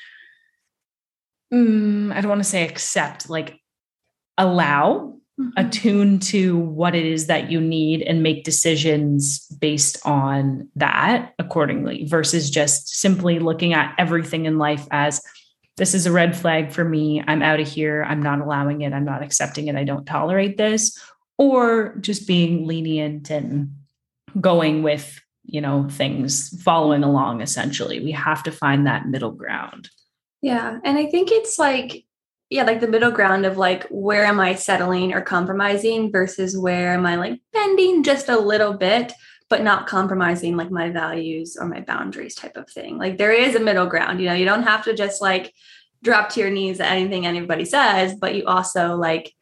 [1.52, 3.60] mm, I don't want to say accept, like
[4.38, 5.50] allow mm-hmm.
[5.56, 12.06] attune to what it is that you need and make decisions based on that accordingly
[12.06, 15.22] versus just simply looking at everything in life as
[15.78, 17.22] this is a red flag for me.
[17.26, 18.04] I'm out of here.
[18.06, 18.92] I'm not allowing it.
[18.92, 19.76] I'm not accepting it.
[19.76, 20.98] I don't tolerate this.
[21.38, 23.74] Or just being lenient and
[24.40, 28.00] going with, you know, things following along essentially.
[28.00, 29.88] We have to find that middle ground.
[30.42, 30.78] Yeah.
[30.84, 32.04] And I think it's like
[32.50, 36.94] yeah, like the middle ground of like where am I settling or compromising versus where
[36.94, 39.12] am I like bending just a little bit,
[39.48, 42.98] but not compromising like my values or my boundaries type of thing.
[42.98, 45.54] Like there is a middle ground, you know, you don't have to just like
[46.02, 49.34] drop to your knees at anything anybody says, but you also like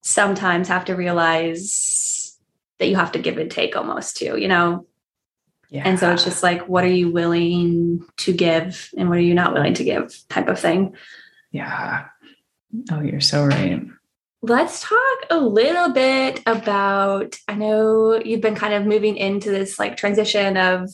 [0.00, 2.38] sometimes have to realize
[2.78, 4.86] that you have to give and take almost too, you know?
[5.68, 5.82] Yeah.
[5.84, 9.34] And so it's just like, what are you willing to give and what are you
[9.34, 10.96] not willing to give type of thing.
[11.52, 12.06] Yeah.
[12.90, 13.82] Oh, you're so right.
[14.42, 17.36] Let's talk a little bit about.
[17.46, 20.88] I know you've been kind of moving into this like transition of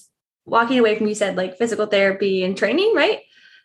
[0.44, 3.20] walking away from, you said, like physical therapy and training, right?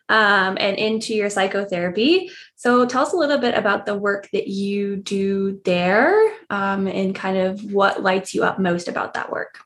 [0.08, 2.30] Um, and into your psychotherapy.
[2.54, 7.14] So tell us a little bit about the work that you do there um, and
[7.14, 9.58] kind of what lights you up most about that work.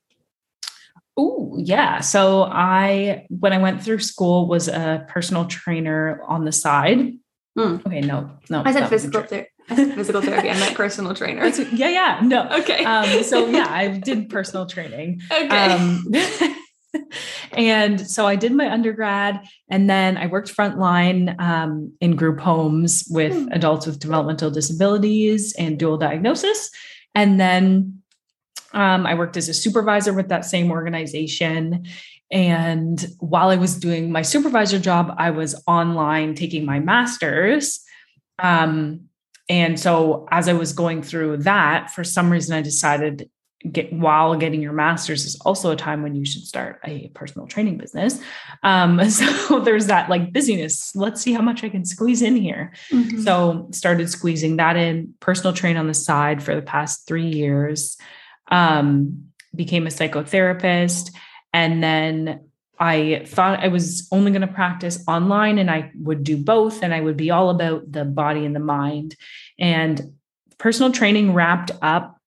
[1.16, 2.00] Oh, yeah.
[2.00, 7.14] So I, when I went through school, was a personal trainer on the side.
[7.58, 7.86] Mm.
[7.86, 8.62] Okay, no, no.
[8.64, 9.50] I said physical therapy.
[9.68, 10.50] Physical therapy.
[10.50, 11.46] I meant personal trainer.
[11.46, 12.20] yeah, yeah.
[12.22, 12.48] No.
[12.60, 12.84] Okay.
[12.84, 15.20] Um, so yeah, I did personal training.
[15.30, 15.48] Okay.
[15.48, 16.04] Um,
[17.52, 23.04] and so I did my undergrad and then I worked frontline um, in group homes
[23.10, 23.48] with mm.
[23.52, 26.70] adults with developmental disabilities and dual diagnosis.
[27.14, 28.02] And then
[28.72, 31.86] um, I worked as a supervisor with that same organization.
[32.30, 37.80] And while I was doing my supervisor job, I was online taking my master's.
[38.38, 39.08] Um,
[39.48, 43.30] and so as I was going through that, for some reason, I decided
[43.72, 47.46] get while getting your master's is also a time when you should start a personal
[47.46, 48.20] training business.
[48.62, 50.94] Um, so there's that like busyness.
[50.94, 52.72] Let's see how much I can squeeze in here.
[52.92, 53.22] Mm-hmm.
[53.22, 57.96] So started squeezing that in, personal train on the side for the past three years
[58.50, 61.12] um, became a psychotherapist.
[61.52, 62.45] And then
[62.78, 66.92] I thought I was only going to practice online and I would do both and
[66.92, 69.16] I would be all about the body and the mind.
[69.58, 70.14] And
[70.58, 72.20] personal training wrapped up.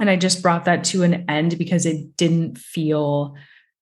[0.00, 3.34] And I just brought that to an end because it didn't feel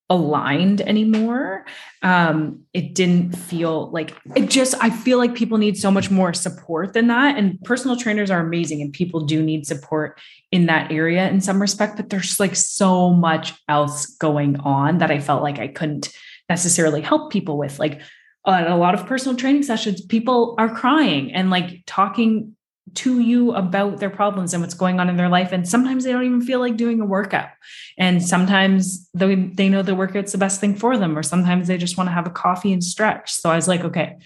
[0.08, 1.64] aligned anymore.
[2.02, 6.32] Um, it didn't feel like it just, I feel like people need so much more
[6.32, 7.36] support than that.
[7.36, 10.20] And personal trainers are amazing and people do need support
[10.52, 15.10] in that area in some respect, but there's like so much else going on that
[15.10, 16.12] I felt like I couldn't
[16.48, 17.78] necessarily help people with.
[17.78, 18.00] Like,
[18.48, 22.55] a lot of personal training sessions, people are crying and like talking
[22.96, 25.52] to you about their problems and what's going on in their life.
[25.52, 27.50] And sometimes they don't even feel like doing a workout.
[27.98, 31.78] And sometimes they, they know the workout's the best thing for them, or sometimes they
[31.78, 33.32] just want to have a coffee and stretch.
[33.32, 34.16] So I was like, okay,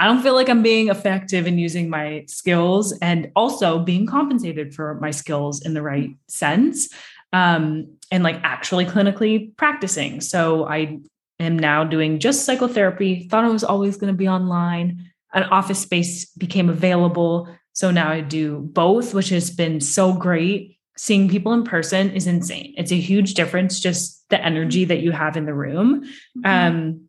[0.00, 4.74] I don't feel like I'm being effective in using my skills and also being compensated
[4.74, 6.88] for my skills in the right sense.
[7.32, 10.20] um, and like actually clinically practicing.
[10.20, 10.98] So I
[11.38, 13.28] am now doing just psychotherapy.
[13.28, 15.10] Thought I was always going to be online.
[15.34, 17.48] An office space became available.
[17.78, 20.80] So now I do both, which has been so great.
[20.96, 22.74] Seeing people in person is insane.
[22.76, 26.02] It's a huge difference, just the energy that you have in the room.
[26.02, 26.44] Mm-hmm.
[26.44, 27.06] Um,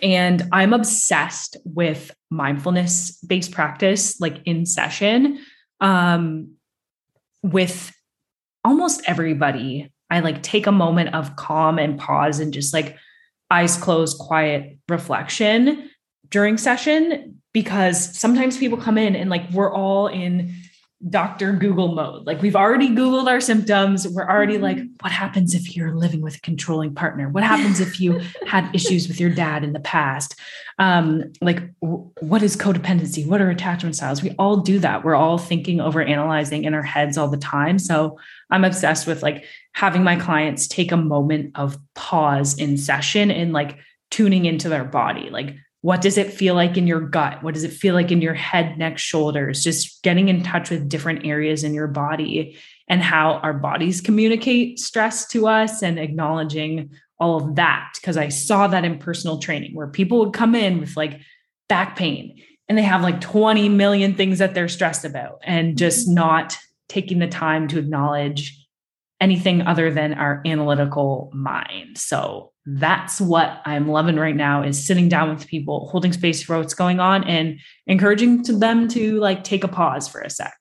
[0.00, 5.44] and I'm obsessed with mindfulness based practice, like in session,
[5.80, 6.52] um,
[7.42, 7.92] with
[8.64, 9.92] almost everybody.
[10.10, 12.96] I like take a moment of calm and pause and just like
[13.50, 15.90] eyes closed, quiet reflection
[16.30, 20.54] during session because sometimes people come in and like we're all in
[21.08, 21.52] Dr.
[21.54, 22.24] Google mode.
[22.24, 24.06] Like we've already Googled our symptoms.
[24.06, 24.94] We're already like, mm-hmm.
[25.00, 27.28] what happens if you're living with a controlling partner?
[27.28, 30.38] What happens if you had issues with your dad in the past?
[30.78, 33.26] Um, like, w- what is codependency?
[33.26, 34.22] What are attachment styles?
[34.22, 35.04] We all do that.
[35.04, 37.80] We're all thinking over analyzing in our heads all the time.
[37.80, 38.20] So
[38.52, 43.52] I'm obsessed with like having my clients take a moment of pause in session and
[43.52, 43.78] like
[44.12, 45.28] tuning into their body.
[45.30, 47.42] Like, what does it feel like in your gut?
[47.42, 49.62] What does it feel like in your head, neck, shoulders?
[49.62, 54.80] Just getting in touch with different areas in your body and how our bodies communicate
[54.80, 57.92] stress to us and acknowledging all of that.
[57.94, 61.20] Because I saw that in personal training where people would come in with like
[61.68, 66.06] back pain and they have like 20 million things that they're stressed about and just
[66.06, 66.16] mm-hmm.
[66.16, 68.66] not taking the time to acknowledge
[69.20, 71.98] anything other than our analytical mind.
[71.98, 76.58] So that's what I'm loving right now is sitting down with people, holding space for
[76.58, 80.54] what's going on and encouraging to them to like take a pause for a sec.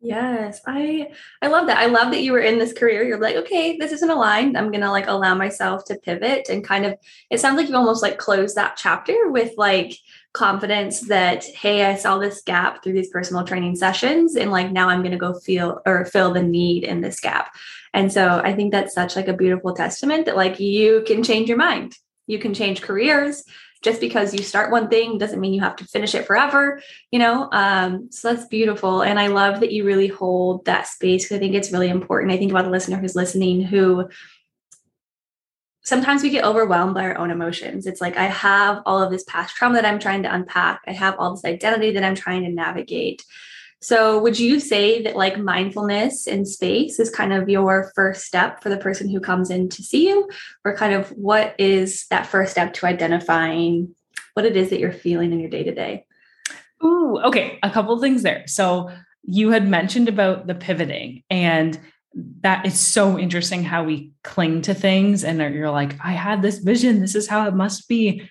[0.00, 1.08] Yes, I
[1.42, 1.78] I love that.
[1.78, 3.02] I love that you were in this career.
[3.02, 4.56] You're like, okay, this isn't aligned.
[4.56, 6.94] I'm gonna like allow myself to pivot and kind of.
[7.30, 9.98] It sounds like you almost like closed that chapter with like
[10.34, 14.88] confidence that hey, I saw this gap through these personal training sessions, and like now
[14.88, 17.52] I'm gonna go feel or fill the need in this gap.
[17.94, 21.48] And so I think that's such like a beautiful testament that like you can change
[21.48, 21.96] your mind.
[22.26, 23.44] You can change careers.
[23.80, 27.20] Just because you start one thing doesn't mean you have to finish it forever, you
[27.20, 27.48] know?
[27.52, 29.02] Um, so that's beautiful.
[29.02, 32.32] And I love that you really hold that space because I think it's really important.
[32.32, 34.08] I think about the listener who's listening who
[35.88, 37.86] sometimes we get overwhelmed by our own emotions.
[37.86, 40.82] It's like I have all of this past trauma that I'm trying to unpack.
[40.86, 43.24] I have all this identity that I'm trying to navigate.
[43.80, 48.62] So, would you say that like mindfulness in space is kind of your first step
[48.62, 50.28] for the person who comes in to see you?
[50.64, 53.94] Or kind of what is that first step to identifying
[54.34, 56.04] what it is that you're feeling in your day to day?
[56.84, 57.58] Ooh, okay.
[57.62, 58.46] A couple things there.
[58.46, 58.90] So,
[59.22, 61.78] you had mentioned about the pivoting, and
[62.40, 66.58] that is so interesting how we cling to things and you're like, I had this
[66.58, 67.00] vision.
[67.00, 68.28] This is how it must be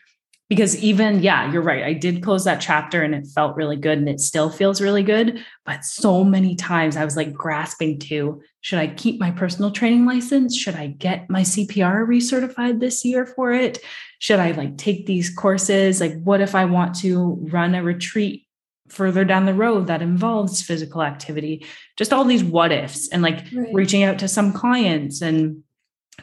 [0.49, 3.97] because even yeah you're right i did close that chapter and it felt really good
[3.97, 8.41] and it still feels really good but so many times i was like grasping to
[8.67, 10.53] should i keep my personal training license?
[10.53, 13.79] Should i get my cpr recertified this year for it?
[14.19, 16.01] Should i like take these courses?
[16.01, 18.45] Like what if i want to run a retreat
[18.89, 21.65] further down the road that involves physical activity?
[21.95, 23.73] Just all these what ifs and like right.
[23.73, 25.63] reaching out to some clients and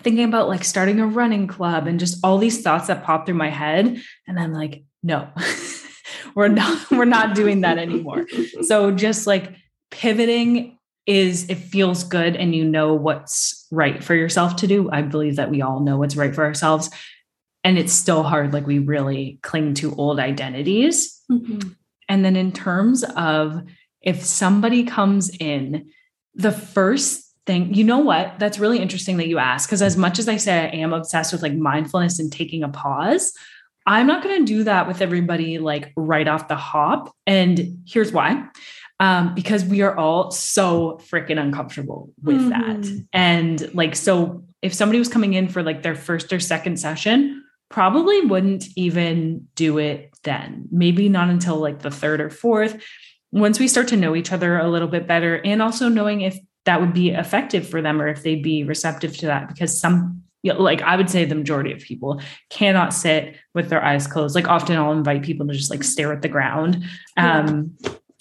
[0.02, 3.36] thinking about like starting a running club and just all these thoughts that pop through
[3.36, 4.00] my head.
[4.26, 5.28] And i'm like no
[6.34, 8.26] we're not we're not doing that anymore.
[8.62, 9.54] So just like
[9.90, 14.90] pivoting is it feels good and you know what's right for yourself to do.
[14.90, 16.90] I believe that we all know what's right for ourselves.
[17.62, 21.10] And it's still hard like we really cling to old identities.
[21.30, 21.70] Mm-hmm.
[22.06, 23.62] and then in terms of
[24.02, 25.90] if somebody comes in
[26.34, 27.74] the first thing.
[27.74, 28.38] You know what?
[28.38, 31.32] That's really interesting that you ask because as much as I say I am obsessed
[31.32, 33.32] with like mindfulness and taking a pause,
[33.86, 37.14] I'm not going to do that with everybody like right off the hop.
[37.26, 38.48] And here's why.
[39.00, 42.50] Um, because we are all so freaking uncomfortable with mm-hmm.
[42.50, 43.06] that.
[43.12, 47.44] And like, so if somebody was coming in for like their first or second session,
[47.68, 50.68] probably wouldn't even do it then.
[50.70, 52.82] Maybe not until like the third or fourth.
[53.32, 56.38] Once we start to know each other a little bit better, and also knowing if
[56.64, 60.22] that would be effective for them or if they'd be receptive to that because some
[60.44, 64.06] you know, like I would say the majority of people cannot sit with their eyes
[64.06, 64.34] closed.
[64.34, 66.84] Like often I'll invite people to just like stare at the ground.
[67.16, 67.76] Um,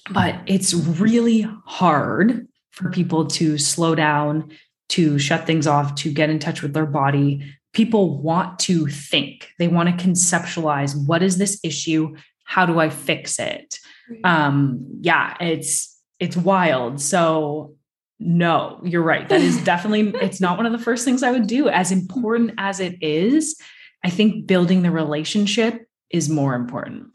[0.10, 4.52] but it's really hard for people to slow down,
[4.90, 7.44] to shut things off, to get in touch with their body.
[7.74, 12.16] People want to think, they want to conceptualize what is this issue?
[12.46, 13.80] How do I fix it?
[14.24, 17.02] Um, yeah, it's it's wild.
[17.02, 17.76] So
[18.24, 19.28] no, you're right.
[19.28, 21.68] That is definitely, it's not one of the first things I would do.
[21.70, 23.60] As important as it is,
[24.04, 27.08] I think building the relationship is more important.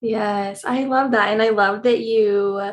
[0.00, 1.28] Yes, I love that.
[1.28, 2.72] And I love that you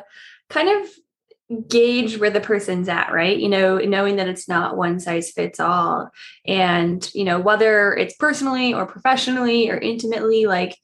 [0.49, 3.37] kind of gauge where the person's at, right?
[3.37, 6.09] You know, knowing that it's not one size fits all.
[6.45, 10.77] And, you know, whether it's personally or professionally or intimately, like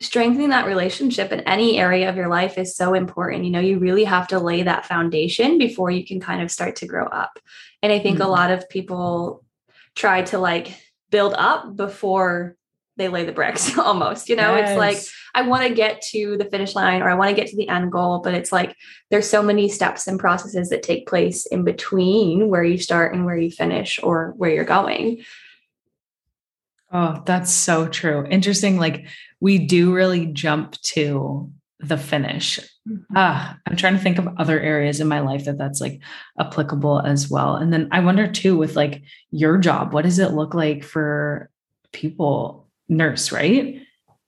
[0.00, 3.44] strengthening that relationship in any area of your life is so important.
[3.44, 6.76] You know, you really have to lay that foundation before you can kind of start
[6.76, 7.38] to grow up.
[7.82, 8.26] And I think mm-hmm.
[8.26, 9.44] a lot of people
[9.94, 10.74] try to like
[11.10, 12.56] build up before
[12.96, 14.70] they lay the bricks almost you know yes.
[14.70, 14.98] it's like
[15.34, 17.68] i want to get to the finish line or i want to get to the
[17.68, 18.76] end goal but it's like
[19.10, 23.24] there's so many steps and processes that take place in between where you start and
[23.24, 25.24] where you finish or where you're going
[26.94, 29.06] oh that's so true interesting like
[29.40, 33.02] we do really jump to the finish mm-hmm.
[33.14, 36.00] ah i'm trying to think of other areas in my life that that's like
[36.40, 40.32] applicable as well and then i wonder too with like your job what does it
[40.32, 41.50] look like for
[41.92, 43.80] people nurse, right?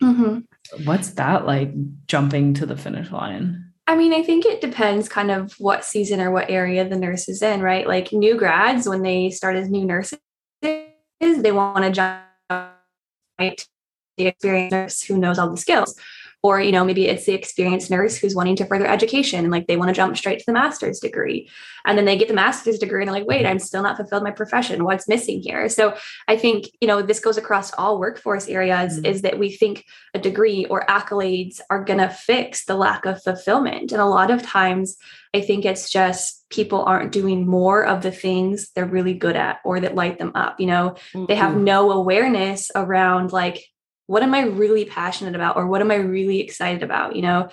[0.02, 0.38] Mm-hmm.
[0.84, 1.72] What's that like
[2.06, 3.64] jumping to the finish line?
[3.86, 7.28] I mean, I think it depends kind of what season or what area the nurse
[7.28, 7.86] is in, right?
[7.86, 10.18] Like new grads, when they start as new nurses,
[10.60, 15.98] they want to jump the experienced who knows all the skills
[16.42, 19.66] or you know maybe it's the experienced nurse who's wanting to further education and like
[19.66, 21.48] they want to jump straight to the master's degree
[21.84, 24.22] and then they get the master's degree and they're like wait i'm still not fulfilled
[24.22, 25.96] my profession what's missing here so
[26.28, 29.06] i think you know this goes across all workforce areas mm-hmm.
[29.06, 29.84] is that we think
[30.14, 34.30] a degree or accolades are going to fix the lack of fulfillment and a lot
[34.30, 34.96] of times
[35.34, 39.58] i think it's just people aren't doing more of the things they're really good at
[39.64, 41.26] or that light them up you know mm-hmm.
[41.26, 41.64] they have mm-hmm.
[41.64, 43.64] no awareness around like
[44.06, 47.16] what am I really passionate about or what am I really excited about?
[47.16, 47.48] You know,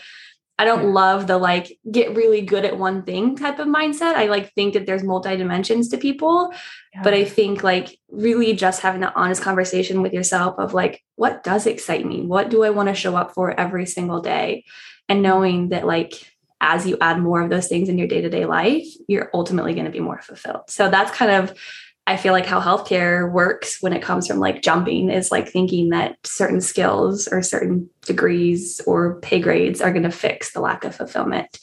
[0.60, 4.16] I don't love the like get really good at one thing type of mindset.
[4.16, 6.54] I like think that there's multi dimensions to people,
[6.94, 7.02] yeah.
[7.02, 11.44] but I think like really just having an honest conversation with yourself of like what
[11.44, 12.22] does excite me?
[12.22, 14.66] What do I want to show up for every single day?
[15.10, 16.14] And knowing that like
[16.62, 19.92] as you add more of those things in your day-to-day life, you're ultimately going to
[19.92, 20.62] be more fulfilled.
[20.70, 21.58] So that's kind of
[22.06, 25.90] I feel like how healthcare works when it comes from like jumping is like thinking
[25.90, 30.84] that certain skills or certain degrees or pay grades are going to fix the lack
[30.84, 31.60] of fulfillment.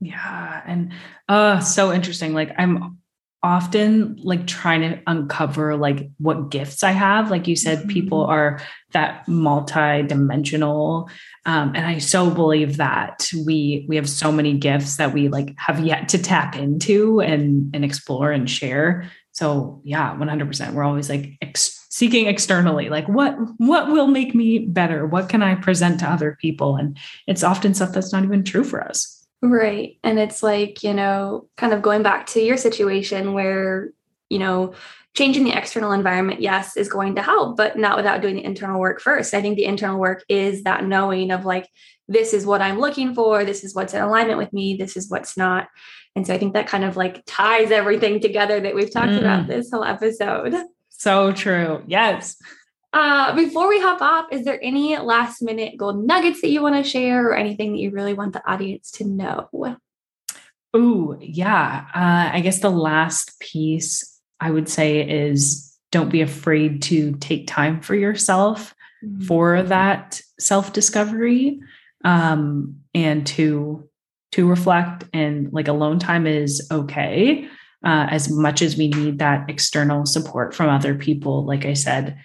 [0.00, 0.62] Yeah.
[0.64, 0.92] And
[1.28, 2.34] uh so interesting.
[2.34, 2.98] Like I'm
[3.42, 7.30] often like trying to uncover like what gifts I have.
[7.30, 7.88] Like you said, mm-hmm.
[7.88, 8.60] people are
[8.92, 11.08] that multi-dimensional.
[11.46, 15.54] Um, and I so believe that we we have so many gifts that we like
[15.58, 21.08] have yet to tap into and and explore and share so yeah 100% we're always
[21.08, 25.06] like ex- seeking externally like what what will make me better?
[25.06, 26.74] What can i present to other people?
[26.74, 29.26] And it's often stuff that's not even true for us.
[29.40, 29.98] Right.
[30.02, 33.90] And it's like you know kind of going back to your situation where
[34.28, 34.74] you know
[35.14, 38.80] changing the external environment yes is going to help but not without doing the internal
[38.80, 39.34] work first.
[39.34, 41.68] I think the internal work is that knowing of like
[42.08, 45.10] this is what i'm looking for this is what's in alignment with me this is
[45.10, 45.68] what's not
[46.16, 49.18] and so I think that kind of like ties everything together that we've talked mm.
[49.18, 50.54] about this whole episode.
[50.88, 51.82] So true.
[51.86, 52.36] Yes.
[52.92, 56.74] Uh, before we hop off, is there any last minute gold nuggets that you want
[56.74, 59.48] to share or anything that you really want the audience to know?
[60.76, 61.84] Ooh, yeah.
[61.94, 67.46] Uh, I guess the last piece I would say is don't be afraid to take
[67.46, 69.22] time for yourself mm-hmm.
[69.22, 71.60] for that self discovery
[72.04, 73.87] um, and to
[74.32, 77.48] to reflect and like alone time is okay
[77.84, 81.44] uh, as much as we need that external support from other people.
[81.44, 82.18] Like i said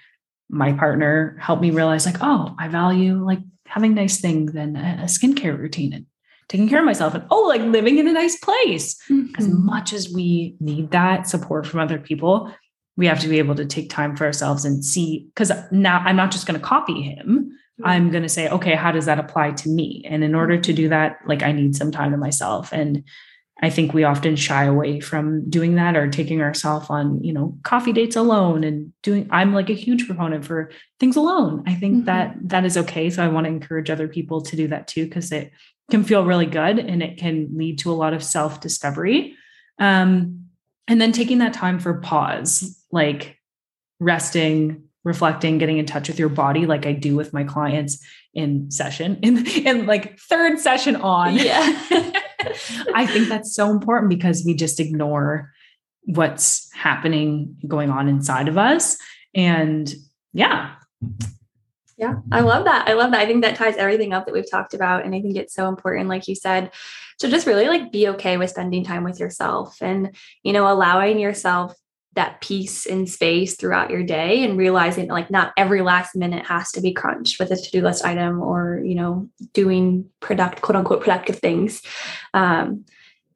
[0.50, 5.06] my partner helped me realize like oh i value like having nice things and a
[5.06, 6.06] skincare routine and
[6.48, 8.96] taking care of myself and oh like living in a nice place.
[9.10, 9.34] Mm-hmm.
[9.38, 12.54] as much as we need that support from other people
[12.96, 16.16] we have to be able to take time for ourselves and see because now i'm
[16.16, 19.52] not just going to copy him I'm going to say, okay, how does that apply
[19.52, 20.04] to me?
[20.08, 22.72] And in order to do that, like I need some time to myself.
[22.72, 23.04] And
[23.62, 27.58] I think we often shy away from doing that or taking ourselves on, you know,
[27.64, 30.70] coffee dates alone and doing I'm like a huge proponent for
[31.00, 31.64] things alone.
[31.66, 32.06] I think mm-hmm.
[32.06, 33.10] that that is okay.
[33.10, 35.52] So I want to encourage other people to do that too because it
[35.90, 39.36] can feel really good and it can lead to a lot of self-discovery.
[39.80, 40.46] Um,
[40.88, 43.38] and then taking that time for pause, like
[44.00, 48.72] resting, reflecting, getting in touch with your body, like I do with my clients in
[48.72, 51.36] session, in, in like third session on.
[51.36, 51.80] Yeah.
[52.94, 55.52] I think that's so important because we just ignore
[56.06, 58.98] what's happening, going on inside of us.
[59.34, 59.94] And
[60.34, 60.76] yeah.
[61.98, 62.90] Yeah, I love that.
[62.90, 63.22] I love that.
[63.22, 65.06] I think that ties everything up that we've talked about.
[65.06, 66.72] And I think it's so important, like you said,
[67.20, 71.20] to just really like be okay with spending time with yourself and, you know, allowing
[71.20, 71.76] yourself
[72.16, 76.72] that peace and space throughout your day and realizing like not every last minute has
[76.72, 81.02] to be crunched with a to-do list item or you know doing product quote unquote
[81.02, 81.82] productive things
[82.34, 82.86] um,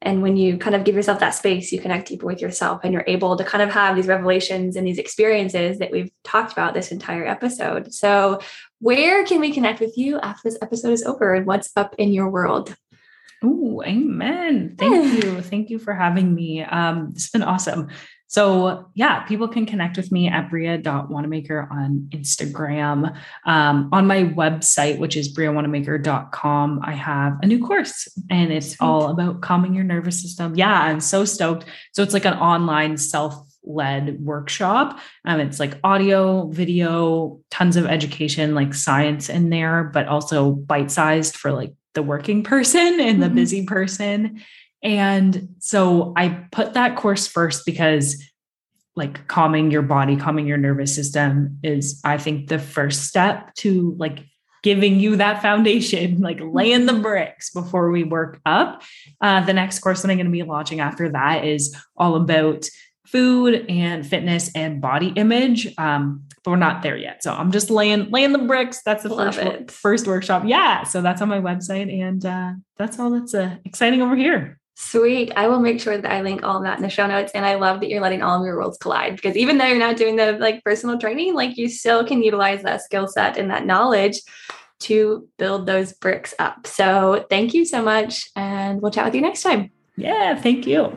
[0.00, 2.92] And when you kind of give yourself that space, you connect deeper with yourself and
[2.92, 6.72] you're able to kind of have these revelations and these experiences that we've talked about
[6.72, 7.92] this entire episode.
[7.92, 8.38] So,
[8.80, 12.12] where can we connect with you after this episode is over and what's up in
[12.12, 12.76] your world?
[13.42, 14.76] Oh, amen.
[14.78, 15.40] Thank you.
[15.42, 16.62] Thank you for having me.
[16.62, 17.88] Um, it's been awesome.
[18.28, 23.16] So yeah, people can connect with me at bria.wannamaker on Instagram.
[23.46, 29.08] Um, on my website, which is briawannamaker.com, I have a new course and it's all
[29.08, 30.54] about calming your nervous system.
[30.54, 31.64] Yeah, I'm so stoked.
[31.92, 34.98] So it's like an online self led workshop.
[35.24, 40.90] Um, it's like audio, video, tons of education, like science in there, but also bite
[40.90, 43.34] sized for like the working person and the mm-hmm.
[43.34, 44.42] busy person.
[44.82, 48.22] And so I put that course first because
[48.94, 53.94] like calming your body, calming your nervous system is, I think, the first step to
[53.98, 54.24] like
[54.62, 58.82] giving you that foundation, like laying the bricks before we work up.
[59.20, 62.68] Uh, the next course that I'm going to be launching after that is all about
[63.06, 65.72] food and fitness and body image.
[65.78, 67.22] Um, but we're not there yet.
[67.22, 68.82] So I'm just laying laying the bricks.
[68.82, 70.42] That's the first, first workshop.
[70.44, 70.82] Yeah.
[70.82, 71.92] So that's on my website.
[72.02, 74.58] And uh, that's all that's uh, exciting over here.
[74.80, 75.32] Sweet.
[75.34, 77.32] I will make sure that I link all of that in the show notes.
[77.34, 79.76] And I love that you're letting all of your worlds collide because even though you're
[79.76, 83.50] not doing the like personal training, like you still can utilize that skill set and
[83.50, 84.20] that knowledge
[84.82, 86.64] to build those bricks up.
[86.68, 88.30] So thank you so much.
[88.36, 89.72] And we'll chat with you next time.
[89.96, 90.40] Yeah.
[90.40, 90.96] Thank you.